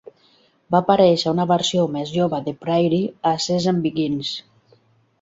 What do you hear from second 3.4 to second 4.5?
"Sesame Beginnings".